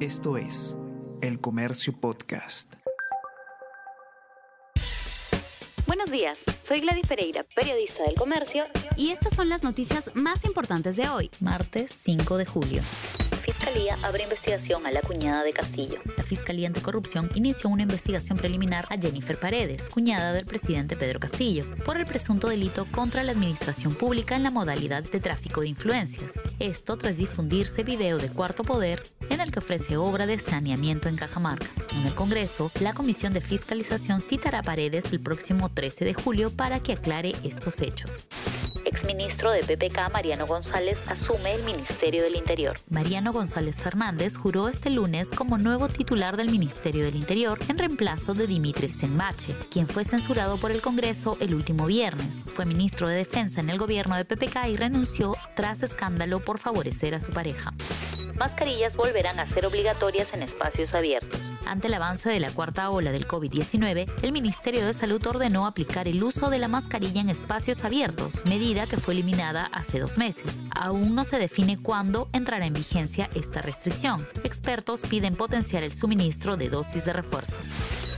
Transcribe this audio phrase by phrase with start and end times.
[0.00, 0.76] Esto es
[1.22, 2.74] El Comercio Podcast.
[5.86, 6.38] Buenos días,
[6.68, 8.64] soy Gladys Pereira, periodista del Comercio,
[8.98, 12.82] y estas son las noticias más importantes de hoy, martes 5 de julio.
[13.42, 16.02] Fiscalía abre investigación a la cuñada de Castillo.
[16.26, 21.96] Fiscalía Anticorrupción inició una investigación preliminar a Jennifer Paredes, cuñada del presidente Pedro Castillo, por
[21.96, 26.40] el presunto delito contra la administración pública en la modalidad de tráfico de influencias.
[26.58, 31.16] Esto tras difundirse video de Cuarto Poder en el que ofrece obra de saneamiento en
[31.16, 31.66] Cajamarca.
[31.92, 36.50] En el Congreso, la Comisión de Fiscalización citará a Paredes el próximo 13 de julio
[36.50, 38.26] para que aclare estos hechos
[38.96, 42.78] exministro de PPK Mariano González asume el Ministerio del Interior.
[42.88, 48.32] Mariano González Fernández juró este lunes como nuevo titular del Ministerio del Interior en reemplazo
[48.32, 52.28] de Dimitris Senmache, quien fue censurado por el Congreso el último viernes.
[52.46, 57.14] Fue ministro de Defensa en el gobierno de PPK y renunció tras escándalo por favorecer
[57.14, 57.74] a su pareja
[58.34, 61.52] mascarillas volverán a ser obligatorias en espacios abiertos.
[61.66, 66.08] Ante el avance de la cuarta ola del COVID-19, el Ministerio de Salud ordenó aplicar
[66.08, 70.62] el uso de la mascarilla en espacios abiertos, medida que fue eliminada hace dos meses.
[70.70, 74.26] Aún no se define cuándo entrará en vigencia esta restricción.
[74.44, 77.58] Expertos piden potenciar el suministro de dosis de refuerzo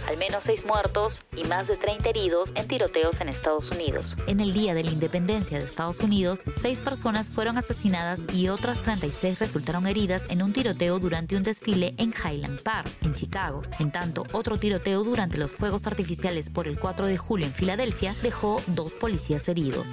[0.08, 4.16] al menos seis muertos y más de 30 heridos en tiroteos en Estados Unidos.
[4.26, 8.80] En el Día de la Independencia de Estados Unidos, seis personas fueron asesinadas y otras
[8.80, 13.60] 36 resultaron heridas en un tiroteo durante un desfile en Highland Park, en Chicago.
[13.78, 18.14] En tanto, otro tiroteo durante los fuegos artificiales por el 4 de julio en Filadelfia
[18.22, 19.88] dejó dos policías heridos.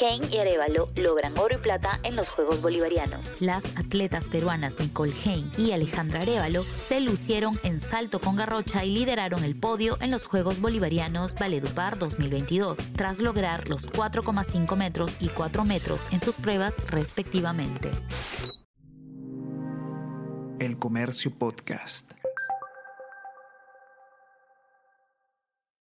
[0.00, 3.40] Hein y Arevalo logran oro y plata en los Juegos Bolivarianos.
[3.40, 8.92] Las atletas peruanas Nicole Hein y Alejandra Arevalo se lucieron en salto con garrocha y
[8.94, 15.28] lideraron el podio en los Juegos Bolivarianos Valedupar 2022, tras lograr los 4,5 metros y
[15.28, 17.90] 4 metros en sus pruebas respectivamente.
[20.58, 22.12] El Comercio Podcast.